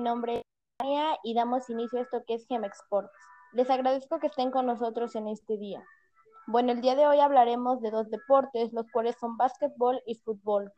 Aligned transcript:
nombre 0.00 0.38
es 0.38 0.42
Tania 0.78 1.16
y 1.22 1.34
damos 1.34 1.68
inicio 1.70 1.98
a 1.98 2.02
esto 2.02 2.22
que 2.26 2.34
es 2.34 2.46
Gemexport. 2.46 3.10
Les 3.52 3.68
agradezco 3.70 4.18
que 4.18 4.28
estén 4.28 4.50
con 4.50 4.66
nosotros 4.66 5.14
en 5.14 5.28
este 5.28 5.56
día. 5.58 5.84
Bueno, 6.46 6.72
el 6.72 6.80
día 6.80 6.96
de 6.96 7.06
hoy 7.06 7.20
hablaremos 7.20 7.80
de 7.80 7.90
dos 7.90 8.10
deportes, 8.10 8.72
los 8.72 8.90
cuales 8.90 9.16
son 9.20 9.36
básquetbol 9.36 10.02
y 10.06 10.16
fútbol. 10.16 10.72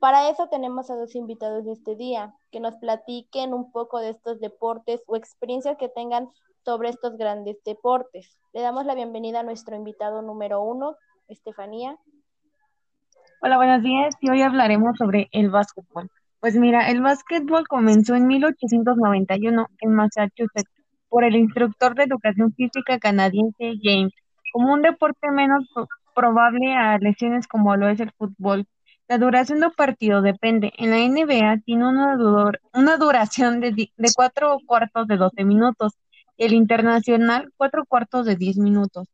Para 0.00 0.28
eso 0.30 0.48
tenemos 0.48 0.90
a 0.90 0.96
dos 0.96 1.14
invitados 1.14 1.64
de 1.64 1.72
este 1.72 1.94
día, 1.94 2.34
que 2.50 2.60
nos 2.60 2.76
platiquen 2.76 3.54
un 3.54 3.70
poco 3.70 3.98
de 3.98 4.10
estos 4.10 4.40
deportes 4.40 5.02
o 5.06 5.16
experiencias 5.16 5.76
que 5.76 5.88
tengan 5.88 6.28
sobre 6.64 6.88
estos 6.88 7.16
grandes 7.16 7.62
deportes. 7.64 8.38
Le 8.52 8.62
damos 8.62 8.86
la 8.86 8.94
bienvenida 8.94 9.40
a 9.40 9.44
nuestro 9.44 9.76
invitado 9.76 10.22
número 10.22 10.62
uno, 10.62 10.96
Estefanía. 11.28 11.98
Hola, 13.42 13.56
buenos 13.56 13.82
días. 13.82 14.14
Y 14.20 14.30
hoy 14.30 14.42
hablaremos 14.42 14.96
sobre 14.96 15.28
el 15.32 15.50
básquetbol. 15.50 16.10
Pues 16.42 16.56
mira, 16.56 16.90
el 16.90 17.00
básquetbol 17.00 17.68
comenzó 17.68 18.16
en 18.16 18.26
1891 18.26 19.68
en 19.78 19.94
Massachusetts 19.94 20.68
por 21.08 21.22
el 21.22 21.36
instructor 21.36 21.94
de 21.94 22.02
educación 22.02 22.52
física 22.54 22.98
canadiense 22.98 23.74
James, 23.80 24.12
como 24.52 24.72
un 24.72 24.82
deporte 24.82 25.30
menos 25.30 25.64
probable 26.16 26.74
a 26.74 26.98
lesiones 26.98 27.46
como 27.46 27.76
lo 27.76 27.88
es 27.88 28.00
el 28.00 28.10
fútbol. 28.18 28.66
La 29.06 29.18
duración 29.18 29.60
de 29.60 29.66
un 29.66 29.72
partido 29.72 30.20
depende. 30.20 30.72
En 30.78 30.90
la 30.90 30.98
NBA 30.98 31.58
tiene 31.64 31.88
una, 31.88 32.16
una 32.74 32.96
duración 32.96 33.60
de, 33.60 33.70
de 33.70 34.12
cuatro 34.12 34.58
cuartos 34.66 35.06
de 35.06 35.18
12 35.18 35.44
minutos, 35.44 35.92
el 36.38 36.54
internacional 36.54 37.52
cuatro 37.56 37.84
cuartos 37.86 38.26
de 38.26 38.34
10 38.34 38.56
minutos. 38.56 39.06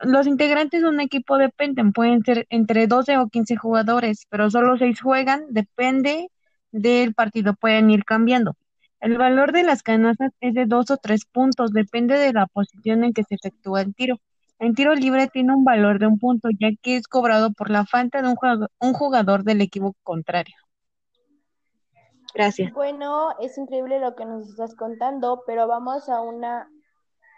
Los 0.00 0.26
integrantes 0.26 0.80
de 0.80 0.88
un 0.88 1.00
equipo 1.00 1.36
dependen, 1.36 1.92
pueden 1.92 2.24
ser 2.24 2.46
entre 2.48 2.86
12 2.86 3.18
o 3.18 3.28
15 3.28 3.56
jugadores, 3.56 4.26
pero 4.30 4.50
solo 4.50 4.78
seis 4.78 4.98
juegan, 4.98 5.44
depende 5.50 6.30
del 6.72 7.14
partido 7.14 7.54
pueden 7.54 7.90
ir 7.90 8.04
cambiando. 8.04 8.56
El 9.00 9.16
valor 9.16 9.52
de 9.52 9.62
las 9.62 9.82
canastas 9.82 10.32
es 10.40 10.54
de 10.54 10.66
dos 10.66 10.90
o 10.90 10.96
tres 10.96 11.24
puntos, 11.24 11.72
depende 11.72 12.18
de 12.18 12.32
la 12.32 12.46
posición 12.46 13.04
en 13.04 13.12
que 13.12 13.22
se 13.22 13.36
efectúa 13.36 13.82
el 13.82 13.94
tiro. 13.94 14.16
El 14.58 14.74
tiro 14.74 14.94
libre 14.94 15.28
tiene 15.28 15.54
un 15.54 15.64
valor 15.64 16.00
de 16.00 16.08
un 16.08 16.18
punto, 16.18 16.48
ya 16.58 16.70
que 16.82 16.96
es 16.96 17.06
cobrado 17.06 17.52
por 17.52 17.70
la 17.70 17.86
falta 17.86 18.22
de 18.22 18.28
un 18.80 18.92
jugador, 18.92 19.44
del 19.44 19.60
equipo 19.60 19.94
contrario. 20.02 20.56
Gracias. 22.34 22.72
Bueno, 22.72 23.38
es 23.40 23.56
increíble 23.56 24.00
lo 24.00 24.16
que 24.16 24.24
nos 24.24 24.48
estás 24.48 24.74
contando, 24.74 25.44
pero 25.46 25.68
vamos 25.68 26.08
a 26.08 26.20
una 26.20 26.68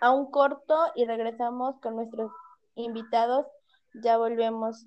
a 0.01 0.13
un 0.13 0.31
corto 0.31 0.77
y 0.95 1.05
regresamos 1.05 1.79
con 1.81 1.97
nuestros 1.97 2.33
invitados. 2.75 3.47
Ya 4.03 4.17
volvemos. 4.17 4.87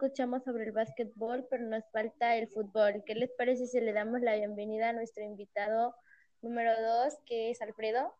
Escuchamos 0.00 0.44
sobre 0.44 0.62
el 0.62 0.70
básquetbol, 0.70 1.44
pero 1.50 1.66
nos 1.66 1.82
falta 1.92 2.36
el 2.36 2.46
fútbol. 2.46 3.02
¿Qué 3.04 3.16
les 3.16 3.30
parece 3.36 3.66
si 3.66 3.80
le 3.80 3.92
damos 3.92 4.20
la 4.20 4.36
bienvenida 4.36 4.90
a 4.90 4.92
nuestro 4.92 5.24
invitado 5.24 5.92
número 6.40 6.70
dos, 6.70 7.14
que 7.26 7.50
es 7.50 7.60
Alfredo? 7.60 8.14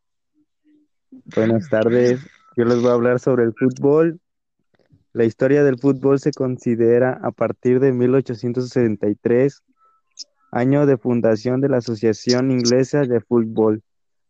Buenas 1.36 1.68
tardes. 1.70 2.18
Yo 2.56 2.64
les 2.64 2.82
voy 2.82 2.90
a 2.90 2.94
hablar 2.94 3.20
sobre 3.20 3.44
el 3.44 3.54
fútbol. 3.54 4.20
La 5.12 5.24
historia 5.24 5.62
del 5.62 5.78
fútbol 5.78 6.18
se 6.18 6.32
considera 6.32 7.20
a 7.22 7.30
partir 7.30 7.78
de 7.78 7.92
1873, 7.92 9.62
año 10.50 10.84
de 10.84 10.98
fundación 10.98 11.60
de 11.60 11.68
la 11.68 11.76
Asociación 11.76 12.50
Inglesa 12.50 13.02
de 13.02 13.20
Fútbol, 13.20 13.84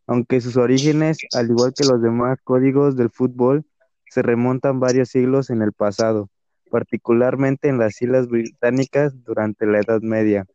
aunque 0.07 0.43
sus 0.43 0.59
orígenes, 0.59 1.17
al 1.35 1.49
igual 1.49 1.73
que 1.75 1.87
los 1.87 2.03
demás 2.03 2.39
códigos 2.45 2.95
del 2.95 3.09
fútbol, 3.09 3.65
se 4.11 4.21
remontan 4.21 4.81
varios 4.81 5.09
siglos 5.09 5.49
en 5.49 5.63
el 5.63 5.73
pasado 5.73 6.29
particularmente 6.71 7.69
en 7.69 7.79
las 7.79 8.01
Islas 8.01 8.29
Británicas 8.29 9.13
durante 9.25 9.67
la 9.67 9.81
Edad 9.81 10.01
Media. 10.01 10.47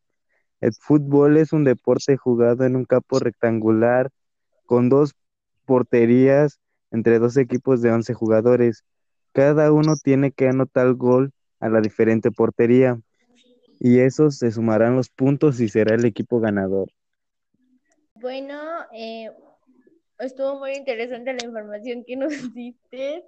El 0.61 0.73
fútbol 0.73 1.37
es 1.37 1.51
un 1.51 1.63
deporte 1.63 2.15
jugado 2.17 2.63
en 2.65 2.75
un 2.75 2.85
campo 2.85 3.19
rectangular 3.19 4.09
con 4.65 4.89
dos 4.89 5.13
porterías 5.65 6.59
entre 6.91 7.19
dos 7.19 7.35
equipos 7.37 7.81
de 7.81 7.91
11 7.91 8.13
jugadores. 8.13 8.83
Cada 9.33 9.71
uno 9.71 9.95
tiene 10.01 10.31
que 10.31 10.47
anotar 10.47 10.93
gol 10.93 11.31
a 11.59 11.69
la 11.69 11.81
diferente 11.81 12.31
portería 12.31 12.99
y 13.79 13.99
esos 13.99 14.37
se 14.37 14.51
sumarán 14.51 14.95
los 14.95 15.09
puntos 15.09 15.59
y 15.59 15.67
será 15.67 15.95
el 15.95 16.05
equipo 16.05 16.39
ganador. 16.39 16.89
Bueno, 18.15 18.57
eh, 18.93 19.31
estuvo 20.19 20.59
muy 20.59 20.73
interesante 20.73 21.33
la 21.33 21.45
información 21.45 22.05
que 22.05 22.15
nos 22.15 22.29
diste 22.53 23.25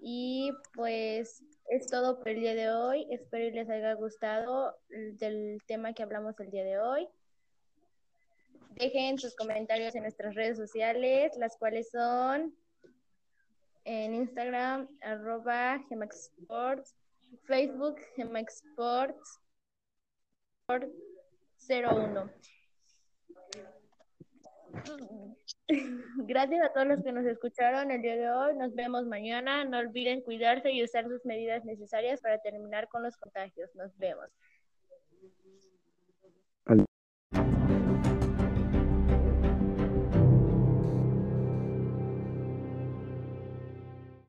y 0.00 0.52
pues 0.74 1.44
es 1.68 1.86
todo 1.86 2.18
por 2.18 2.28
el 2.28 2.40
día 2.40 2.54
de 2.54 2.70
hoy. 2.70 3.06
Espero 3.10 3.54
les 3.54 3.68
haya 3.68 3.94
gustado 3.94 4.76
del 4.88 5.60
tema 5.66 5.92
que 5.92 6.02
hablamos 6.02 6.38
el 6.40 6.50
día 6.50 6.64
de 6.64 6.78
hoy. 6.78 7.08
Dejen 8.70 9.18
sus 9.18 9.34
comentarios 9.34 9.94
en 9.94 10.02
nuestras 10.02 10.34
redes 10.34 10.58
sociales, 10.58 11.32
las 11.38 11.56
cuales 11.56 11.90
son 11.90 12.54
en 13.84 14.14
Instagram, 14.14 14.88
arroba 15.00 15.82
Gemaxports, 15.88 16.94
Facebook 17.44 17.96
Gemaxports 18.16 19.40
01. 20.68 22.30
Gracias 26.28 26.64
a 26.64 26.72
todos 26.72 26.86
los 26.86 27.02
que 27.02 27.12
nos 27.12 27.26
escucharon 27.26 27.90
el 27.90 28.02
día 28.02 28.16
de 28.16 28.30
hoy. 28.30 28.54
Nos 28.56 28.74
vemos 28.74 29.04
mañana. 29.06 29.64
No 29.64 29.78
olviden 29.78 30.22
cuidarse 30.22 30.70
y 30.70 30.82
usar 30.82 31.08
sus 31.08 31.24
medidas 31.24 31.64
necesarias 31.64 32.20
para 32.20 32.38
terminar 32.40 32.88
con 32.88 33.02
los 33.02 33.16
contagios. 33.16 33.74
Nos 33.74 33.96
vemos. 33.98 34.28